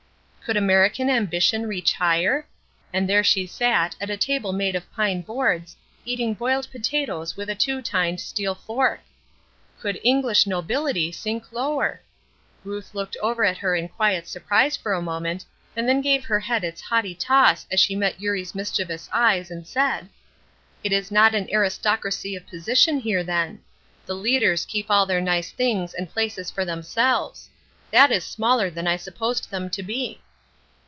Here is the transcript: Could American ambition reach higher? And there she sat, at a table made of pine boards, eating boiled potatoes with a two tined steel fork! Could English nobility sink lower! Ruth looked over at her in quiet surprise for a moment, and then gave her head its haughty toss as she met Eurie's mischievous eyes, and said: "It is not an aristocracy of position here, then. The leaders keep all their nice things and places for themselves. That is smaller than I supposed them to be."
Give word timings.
Could 0.43 0.57
American 0.57 1.09
ambition 1.09 1.65
reach 1.65 1.93
higher? 1.93 2.45
And 2.91 3.07
there 3.07 3.23
she 3.23 3.47
sat, 3.47 3.95
at 4.01 4.09
a 4.09 4.17
table 4.17 4.51
made 4.51 4.75
of 4.75 4.91
pine 4.91 5.21
boards, 5.21 5.77
eating 6.03 6.33
boiled 6.33 6.69
potatoes 6.71 7.37
with 7.37 7.49
a 7.49 7.55
two 7.55 7.81
tined 7.81 8.19
steel 8.19 8.53
fork! 8.53 8.99
Could 9.79 9.97
English 10.03 10.45
nobility 10.45 11.09
sink 11.11 11.53
lower! 11.53 12.01
Ruth 12.65 12.93
looked 12.93 13.15
over 13.21 13.45
at 13.45 13.59
her 13.59 13.75
in 13.75 13.87
quiet 13.87 14.27
surprise 14.27 14.75
for 14.75 14.91
a 14.91 15.01
moment, 15.01 15.45
and 15.73 15.87
then 15.87 16.01
gave 16.01 16.25
her 16.25 16.41
head 16.41 16.65
its 16.65 16.81
haughty 16.81 17.15
toss 17.15 17.65
as 17.71 17.79
she 17.79 17.95
met 17.95 18.19
Eurie's 18.19 18.53
mischievous 18.55 19.07
eyes, 19.13 19.51
and 19.51 19.65
said: 19.65 20.09
"It 20.83 20.91
is 20.91 21.11
not 21.11 21.33
an 21.33 21.47
aristocracy 21.53 22.35
of 22.35 22.45
position 22.47 22.99
here, 22.99 23.23
then. 23.23 23.61
The 24.05 24.15
leaders 24.15 24.65
keep 24.65 24.87
all 24.89 25.05
their 25.05 25.21
nice 25.21 25.51
things 25.51 25.93
and 25.93 26.09
places 26.11 26.51
for 26.51 26.65
themselves. 26.65 27.49
That 27.91 28.11
is 28.11 28.25
smaller 28.25 28.69
than 28.69 28.87
I 28.87 28.97
supposed 28.97 29.49
them 29.49 29.69
to 29.69 29.83
be." 29.83 30.19